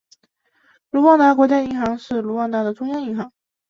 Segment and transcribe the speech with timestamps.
[0.89, 3.31] 卢旺达国家银行是卢旺达的中央银行。